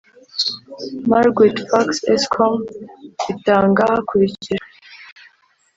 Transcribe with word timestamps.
Margrit 1.09 1.57
fuchs 1.69 1.97
escom 2.15 2.55
ritanga 3.25 3.83
hakurikijwe 3.91 4.67